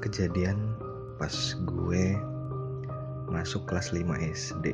kejadian 0.00 0.72
pas 1.20 1.32
gue 1.68 2.16
masuk 3.28 3.68
kelas 3.68 3.92
5 3.92 4.08
SD. 4.32 4.72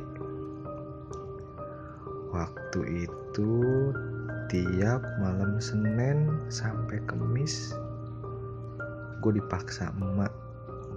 Waktu 2.31 3.07
itu 3.07 3.53
tiap 4.47 5.03
malam 5.19 5.59
Senin 5.59 6.47
sampai 6.47 7.03
Kamis 7.05 7.75
gue 9.19 9.35
dipaksa 9.35 9.91
emak 9.99 10.31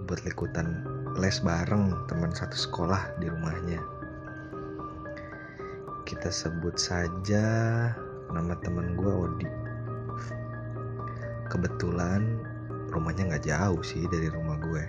buat 0.07 0.21
ikutan 0.23 0.87
les 1.19 1.43
bareng 1.43 1.91
teman 2.07 2.31
satu 2.31 2.55
sekolah 2.55 3.19
di 3.19 3.27
rumahnya. 3.27 3.83
Kita 6.07 6.31
sebut 6.31 6.79
saja 6.79 7.45
nama 8.31 8.55
teman 8.63 8.95
gue 8.95 9.11
Odi. 9.11 9.49
Kebetulan 11.51 12.40
rumahnya 12.91 13.31
nggak 13.31 13.45
jauh 13.47 13.81
sih 13.81 14.03
dari 14.11 14.27
rumah 14.27 14.59
gue. 14.59 14.83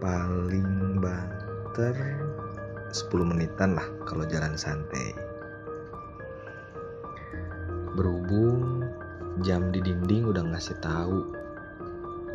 Paling 0.00 1.00
banter 1.00 1.96
10 2.92 3.08
menitan 3.24 3.76
lah 3.76 3.88
kalau 4.04 4.28
jalan 4.28 4.54
santai. 4.56 5.16
Berhubung 7.96 8.84
jam 9.40 9.72
di 9.72 9.80
dinding 9.80 10.28
udah 10.28 10.44
ngasih 10.52 10.76
tahu 10.84 11.32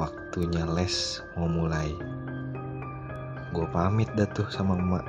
waktunya 0.01 0.65
les 0.73 1.21
mau 1.37 1.47
mulai. 1.47 1.93
Gue 3.53 3.65
pamit 3.71 4.09
dah 4.17 4.27
tuh 4.33 4.49
sama 4.51 4.75
emak. 4.75 5.05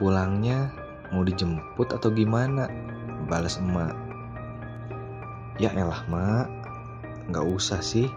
Pulangnya 0.00 0.72
mau 1.12 1.20
dijemput 1.20 1.92
atau 1.92 2.08
gimana? 2.08 2.70
Balas 3.28 3.60
emak 3.60 4.09
Ya 5.60 5.68
elah 5.76 6.08
mak, 6.08 6.48
nggak 7.28 7.44
usah 7.44 7.84
sih. 7.84 8.08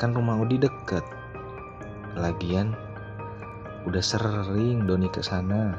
Kan 0.00 0.16
rumah 0.16 0.40
Odi 0.40 0.56
deket. 0.56 1.04
Lagian 2.16 2.72
udah 3.84 4.00
sering 4.00 4.88
Doni 4.88 5.12
ke 5.12 5.20
sana. 5.20 5.76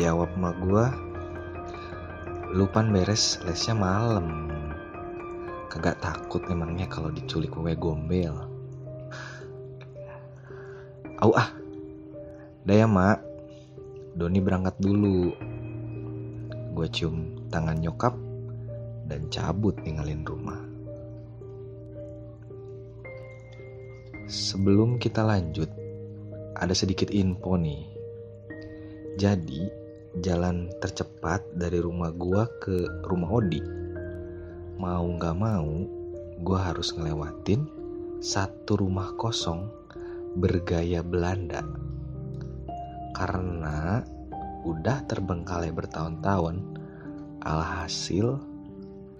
Jawab 0.00 0.32
mak 0.40 0.64
gua, 0.64 0.96
lupan 2.56 2.88
beres 2.88 3.36
lesnya 3.44 3.76
malam. 3.76 4.48
Kagak 5.68 6.00
takut 6.00 6.40
emangnya 6.48 6.88
kalau 6.88 7.12
diculik 7.12 7.52
wewe 7.52 7.76
gombel. 7.76 8.48
Au 11.20 11.36
ah, 11.36 11.52
daya 12.64 12.88
mak, 12.88 13.20
Doni 14.16 14.40
berangkat 14.40 14.80
dulu 14.80 15.36
gue 16.70 16.86
cium 16.90 17.46
tangan 17.50 17.78
nyokap 17.82 18.14
dan 19.10 19.26
cabut 19.28 19.74
ninggalin 19.82 20.22
rumah. 20.22 20.60
Sebelum 24.30 25.02
kita 25.02 25.26
lanjut, 25.26 25.66
ada 26.54 26.70
sedikit 26.70 27.10
info 27.10 27.58
nih. 27.58 27.82
Jadi, 29.18 29.66
jalan 30.22 30.70
tercepat 30.78 31.42
dari 31.58 31.82
rumah 31.82 32.14
gue 32.14 32.42
ke 32.62 32.76
rumah 33.10 33.30
Odi. 33.34 33.58
Mau 34.78 35.06
gak 35.18 35.34
mau, 35.34 35.82
gue 36.38 36.58
harus 36.58 36.94
ngelewatin 36.94 37.66
satu 38.22 38.78
rumah 38.78 39.10
kosong 39.18 39.66
bergaya 40.38 41.02
Belanda. 41.02 41.66
Karena 43.18 44.06
udah 44.64 45.04
terbengkalai 45.08 45.72
bertahun-tahun 45.72 46.60
alhasil 47.40 48.36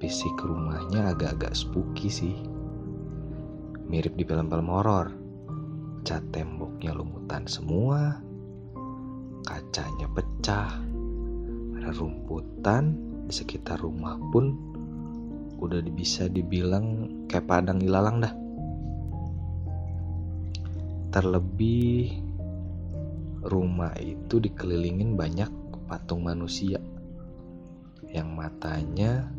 fisik 0.00 0.36
rumahnya 0.40 1.12
agak-agak 1.12 1.56
spooky 1.56 2.08
sih. 2.08 2.36
Mirip 3.88 4.16
di 4.16 4.24
film-film 4.24 4.68
horor. 4.72 5.12
Cat 6.00 6.24
temboknya 6.32 6.96
lumutan 6.96 7.44
semua 7.44 8.24
kacanya 9.44 10.08
pecah 10.12 10.72
ada 11.76 11.90
rumputan 11.96 12.96
di 13.28 13.32
sekitar 13.32 13.80
rumah 13.80 14.16
pun 14.32 14.52
udah 15.60 15.80
bisa 15.92 16.28
dibilang 16.28 17.08
kayak 17.28 17.48
padang 17.48 17.80
ilalang 17.84 18.24
dah. 18.24 18.32
Terlebih 21.12 22.29
rumah 23.40 23.96
itu 23.96 24.36
dikelilingin 24.36 25.16
banyak 25.16 25.48
patung 25.88 26.22
manusia 26.22 26.78
yang 28.10 28.30
matanya 28.36 29.32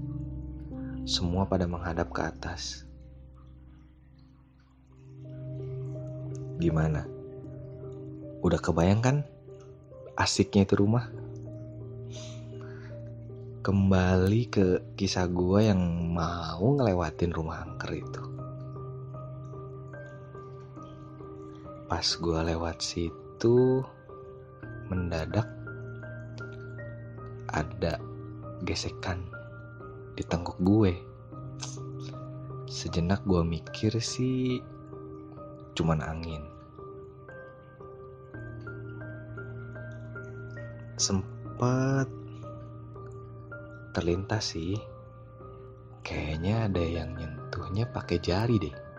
semua 1.06 1.46
pada 1.46 1.66
menghadap 1.70 2.10
ke 2.14 2.22
atas. 2.24 2.86
Gimana? 6.62 7.10
Udah 8.42 8.62
kebayangkan 8.62 9.26
asiknya 10.18 10.66
itu 10.66 10.78
rumah? 10.78 11.10
Kembali 13.62 14.42
ke 14.50 14.66
kisah 14.98 15.30
gue 15.30 15.70
yang 15.70 15.82
mau 16.10 16.66
ngelewatin 16.78 17.34
rumah 17.34 17.62
angker 17.66 18.02
itu. 18.02 18.24
Pas 21.86 22.08
gue 22.08 22.40
lewat 22.42 22.82
situ, 22.82 23.31
itu 23.42 23.82
mendadak 24.86 25.50
ada 27.50 27.98
gesekan 28.62 29.26
di 30.14 30.22
tengkuk 30.22 30.62
gue. 30.62 30.94
Sejenak 32.70 33.26
gue 33.26 33.42
mikir 33.42 33.98
sih 33.98 34.62
cuman 35.74 36.06
angin. 36.06 36.46
Sempet 41.02 42.14
terlintas 43.98 44.54
sih. 44.54 44.78
Kayaknya 46.06 46.70
ada 46.70 46.84
yang 46.86 47.18
nyentuhnya 47.18 47.90
pakai 47.90 48.22
jari 48.22 48.62
deh. 48.62 48.91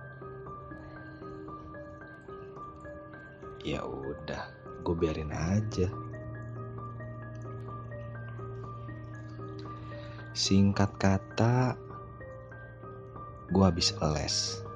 Ya 3.62 3.78
udah 3.87 4.43
gue 4.83 4.95
biarin 4.99 5.31
aja. 5.31 5.87
Singkat 10.34 10.91
kata 10.99 11.78
gue 13.55 13.65
habis 13.65 13.95
les. 14.03 14.67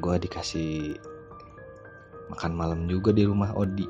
Gue 0.00 0.16
dikasih 0.16 0.96
makan 2.32 2.52
malam 2.56 2.80
juga 2.88 3.12
di 3.12 3.28
rumah 3.28 3.52
Odi. 3.52 3.84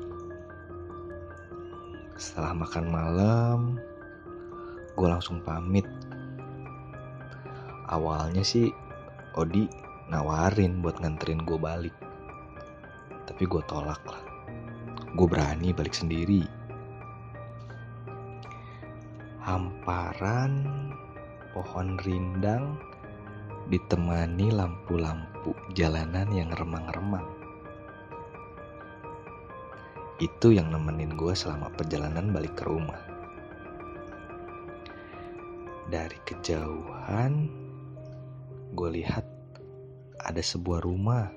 Setelah 2.19 2.51
makan 2.51 2.85
malam 2.91 3.59
gue 4.99 5.07
langsung 5.07 5.39
pamit. 5.47 5.87
Awalnya 7.87 8.43
sih 8.43 8.67
Odi 9.39 9.90
nawarin 10.11 10.83
buat 10.83 10.99
nganterin 10.99 11.47
gue 11.47 11.55
balik. 11.55 11.95
Tapi 13.23 13.43
gue 13.47 13.63
tolak 13.63 14.03
lah. 14.03 14.19
Gue 15.15 15.27
berani 15.31 15.71
balik 15.71 15.95
sendiri. 15.95 16.43
Hamparan 19.39 20.67
pohon 21.55 21.95
rindang 22.03 22.75
ditemani 23.71 24.51
lampu-lampu 24.51 25.55
jalanan 25.71 26.27
yang 26.35 26.51
remang-remang. 26.59 27.25
Itu 30.19 30.53
yang 30.53 30.69
nemenin 30.75 31.15
gue 31.15 31.33
selama 31.33 31.71
perjalanan 31.73 32.35
balik 32.35 32.59
ke 32.59 32.67
rumah. 32.67 32.99
Dari 35.87 36.19
kejauhan 36.27 37.49
gue 38.71 38.89
lihat 39.01 39.40
ada 40.21 40.41
sebuah 40.41 40.85
rumah 40.85 41.33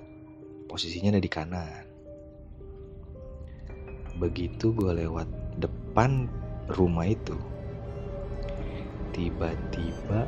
posisinya 0.69 1.15
ada 1.15 1.21
di 1.21 1.31
kanan. 1.31 1.83
Begitu 4.15 4.71
gue 4.71 4.91
lewat 5.05 5.27
depan 5.59 6.29
rumah 6.71 7.07
itu 7.07 7.35
tiba-tiba 9.15 10.27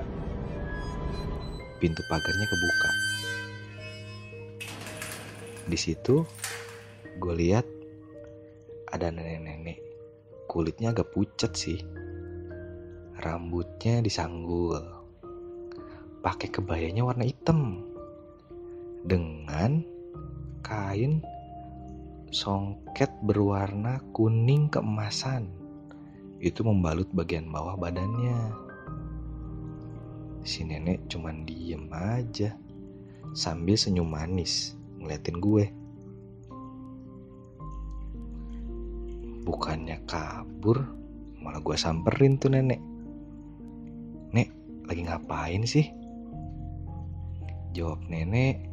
pintu 1.77 2.01
pagarnya 2.07 2.47
kebuka. 2.47 2.91
Di 5.67 5.77
situ 5.77 6.23
gue 7.19 7.33
lihat 7.35 7.67
ada 8.87 9.11
nenek-nenek. 9.11 9.83
Kulitnya 10.47 10.95
agak 10.95 11.11
pucat 11.11 11.51
sih. 11.53 11.83
Rambutnya 13.19 13.99
disanggul. 13.99 14.79
Pakai 16.23 16.47
kebayanya 16.47 17.03
warna 17.03 17.27
hitam 17.27 17.83
dengan 19.05 19.83
kain 20.65 21.21
songket 22.31 23.09
berwarna 23.23 24.03
kuning 24.11 24.67
keemasan 24.67 25.47
itu 26.37 26.61
membalut 26.61 27.09
bagian 27.13 27.49
bawah 27.49 27.73
badannya. 27.79 28.53
Si 30.45 30.63
nenek 30.63 31.09
cuman 31.09 31.43
diem 31.43 31.89
aja 31.91 32.55
sambil 33.33 33.75
senyum 33.75 34.07
manis 34.07 34.77
ngeliatin 35.01 35.37
gue. 35.41 35.65
Bukannya 39.47 40.03
kabur, 40.03 40.83
malah 41.39 41.63
gue 41.63 41.77
samperin 41.79 42.35
tuh 42.35 42.51
nenek. 42.51 42.83
Nek, 44.35 44.49
lagi 44.83 45.01
ngapain 45.07 45.63
sih? 45.63 45.87
Jawab 47.71 48.03
nenek, 48.11 48.66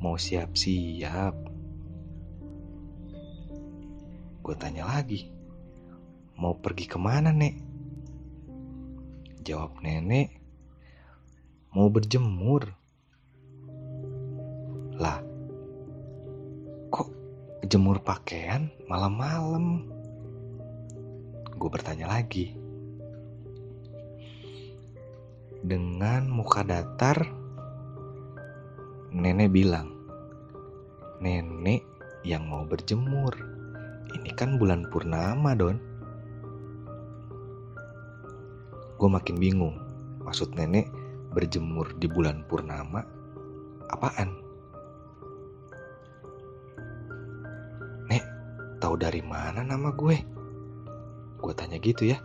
mau 0.00 0.16
siap-siap. 0.16 1.36
Gue 4.40 4.54
tanya 4.56 4.88
lagi, 4.88 5.28
mau 6.40 6.56
pergi 6.56 6.88
ke 6.88 6.96
mana 6.96 7.28
nek? 7.36 7.52
Jawab 9.44 9.76
nenek, 9.84 10.32
mau 11.76 11.92
berjemur. 11.92 12.72
Lah, 14.96 15.20
kok 16.88 17.08
jemur 17.68 18.00
pakaian 18.00 18.72
malam-malam? 18.88 19.84
Gue 21.60 21.68
bertanya 21.68 22.08
lagi. 22.08 22.56
Dengan 25.60 26.24
muka 26.24 26.64
datar, 26.64 27.39
nenek 29.10 29.50
bilang, 29.50 29.90
nenek 31.18 31.82
yang 32.22 32.46
mau 32.46 32.62
berjemur. 32.62 33.34
Ini 34.10 34.30
kan 34.34 34.58
bulan 34.58 34.86
purnama, 34.90 35.54
Don. 35.54 35.78
Gue 38.98 39.08
makin 39.10 39.36
bingung. 39.38 39.76
Maksud 40.22 40.54
nenek 40.54 40.90
berjemur 41.34 41.90
di 41.98 42.06
bulan 42.06 42.46
purnama 42.46 43.02
apaan? 43.90 44.30
Nek, 48.06 48.24
tahu 48.78 48.94
dari 48.94 49.22
mana 49.22 49.66
nama 49.66 49.90
gue? 49.94 50.18
Gue 51.40 51.52
tanya 51.56 51.82
gitu 51.82 52.14
ya. 52.14 52.18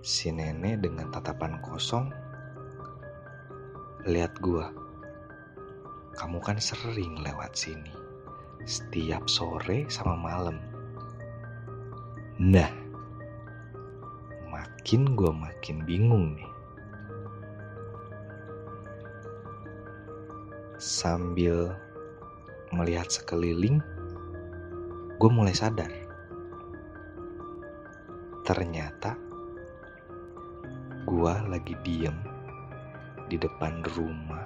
Si 0.00 0.30
nenek 0.30 0.86
dengan 0.86 1.10
tatapan 1.10 1.58
kosong 1.60 2.08
lihat 4.06 4.38
gue. 4.38 4.85
Kamu 6.16 6.40
kan 6.40 6.56
sering 6.56 7.20
lewat 7.20 7.52
sini. 7.52 7.92
Setiap 8.64 9.28
sore 9.28 9.84
sama 9.92 10.16
malam. 10.16 10.56
Nah, 12.40 12.72
makin 14.48 15.12
gue 15.12 15.28
makin 15.28 15.84
bingung 15.84 16.40
nih. 16.40 16.50
Sambil 20.80 21.76
melihat 22.72 23.12
sekeliling, 23.12 23.84
gue 25.20 25.30
mulai 25.30 25.52
sadar. 25.52 25.92
Ternyata 28.48 29.20
gue 31.04 31.34
lagi 31.52 31.76
diem 31.84 32.16
di 33.28 33.36
depan 33.36 33.84
rumah 33.94 34.45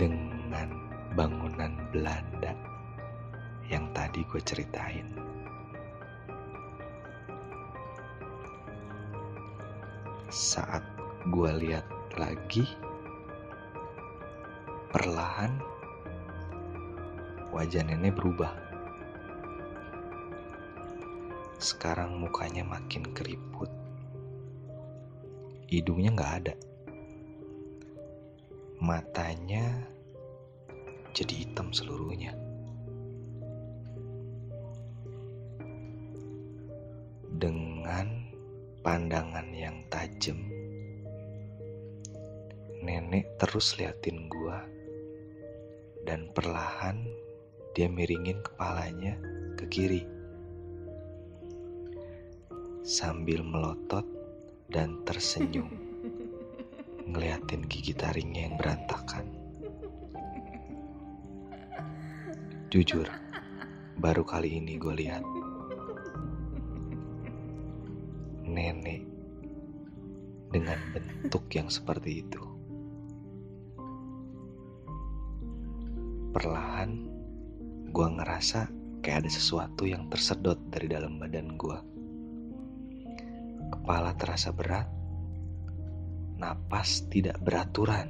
dengan 0.00 0.72
bangunan 1.12 1.76
Belanda 1.92 2.56
yang 3.68 3.92
tadi 3.92 4.24
gue 4.24 4.40
ceritain. 4.40 5.04
Saat 10.32 10.80
gue 11.28 11.50
lihat 11.52 11.84
lagi, 12.16 12.64
perlahan 14.88 15.60
wajah 17.52 17.84
nenek 17.84 18.16
berubah. 18.16 18.56
Sekarang 21.60 22.16
mukanya 22.16 22.64
makin 22.64 23.04
keriput. 23.12 23.68
Hidungnya 25.68 26.16
nggak 26.16 26.34
ada. 26.40 26.69
Matanya 28.80 29.76
jadi 31.12 31.44
hitam 31.44 31.68
seluruhnya. 31.68 32.32
Dengan 37.28 38.08
pandangan 38.80 39.52
yang 39.52 39.84
tajam, 39.92 40.40
nenek 42.80 43.36
terus 43.36 43.76
liatin 43.76 44.32
gua 44.32 44.64
dan 46.08 46.32
perlahan 46.32 47.04
dia 47.76 47.86
miringin 47.86 48.40
kepalanya 48.40 49.20
ke 49.60 49.68
kiri 49.68 50.02
sambil 52.80 53.44
melotot 53.44 54.08
dan 54.72 55.04
tersenyum 55.04 55.68
ngeliatin 57.10 57.66
gigi 57.66 57.92
taringnya 57.92 58.46
yang 58.46 58.56
berantakan. 58.56 59.26
Jujur, 62.70 63.10
baru 63.98 64.22
kali 64.22 64.62
ini 64.62 64.78
gue 64.78 64.94
lihat 64.94 65.26
nenek 68.46 69.02
dengan 70.50 70.78
bentuk 70.94 71.46
yang 71.50 71.66
seperti 71.66 72.22
itu. 72.26 72.42
Perlahan, 76.30 76.90
gue 77.90 78.06
ngerasa 78.06 78.70
kayak 79.02 79.26
ada 79.26 79.30
sesuatu 79.30 79.82
yang 79.82 80.06
tersedot 80.06 80.58
dari 80.70 80.86
dalam 80.86 81.18
badan 81.18 81.58
gue. 81.58 81.78
Kepala 83.70 84.14
terasa 84.14 84.54
berat, 84.54 84.86
napas 86.40 87.04
tidak 87.12 87.36
beraturan. 87.44 88.08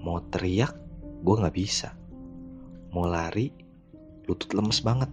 Mau 0.00 0.24
teriak, 0.32 0.72
gue 1.20 1.34
gak 1.36 1.52
bisa. 1.52 1.92
Mau 2.88 3.04
lari, 3.04 3.52
lutut 4.24 4.48
lemes 4.56 4.80
banget. 4.80 5.12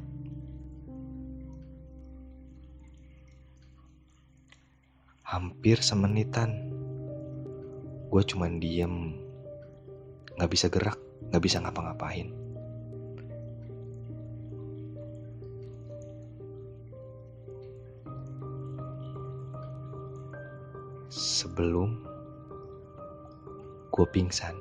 Hampir 5.27 5.84
semenitan, 5.84 6.72
gue 8.07 8.24
cuman 8.24 8.63
diem, 8.63 9.19
gak 10.39 10.48
bisa 10.48 10.72
gerak, 10.72 10.95
gak 11.36 11.43
bisa 11.43 11.60
ngapa-ngapain. 11.60 12.31
Sebelum 21.12 22.04
gue 23.95 24.03
pingsan, 24.11 24.59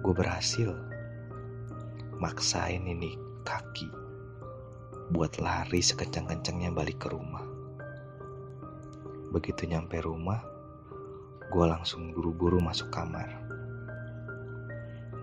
gue 0.00 0.14
berhasil 0.16 0.72
maksain 2.16 2.80
ini 2.80 3.20
kaki 3.44 3.92
buat 5.12 5.36
lari 5.36 5.84
sekencang-kencangnya 5.84 6.72
balik 6.72 6.96
ke 6.96 7.12
rumah. 7.12 7.44
Begitu 9.36 9.68
nyampe 9.68 10.00
rumah, 10.00 10.40
gue 11.52 11.64
langsung 11.68 12.16
buru-buru 12.16 12.56
masuk 12.56 12.88
kamar. 12.88 13.36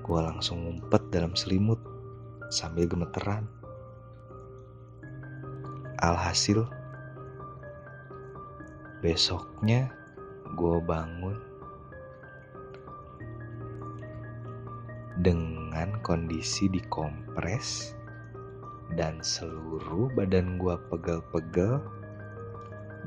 Gue 0.06 0.20
langsung 0.22 0.70
ngumpet 0.70 1.02
dalam 1.10 1.34
selimut 1.34 1.82
sambil 2.54 2.86
gemeteran. 2.86 3.50
Alhasil, 5.98 6.62
besoknya 9.02 9.90
gue 10.54 10.78
bangun 10.86 11.55
dengan 15.26 15.90
kondisi 16.06 16.70
dikompres 16.70 17.98
dan 18.94 19.18
seluruh 19.26 20.14
badan 20.14 20.62
gue 20.62 20.78
pegel-pegel 20.94 21.82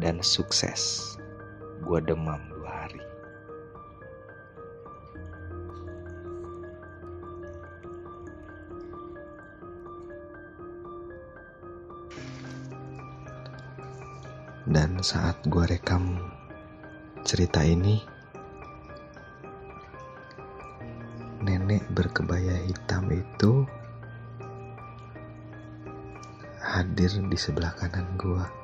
dan 0.02 0.18
sukses. 0.18 1.14
Gue 1.86 2.02
demam 2.02 2.42
dua 2.50 2.90
hari. 2.90 3.04
Dan 14.66 14.98
saat 15.06 15.38
gue 15.46 15.64
rekam 15.70 16.18
cerita 17.22 17.62
ini, 17.62 18.02
nenek 21.68 21.84
berkebaya 21.92 22.64
hitam 22.64 23.12
itu 23.12 23.68
hadir 26.64 27.12
di 27.28 27.36
sebelah 27.36 27.76
kanan 27.76 28.08
gua. 28.16 28.57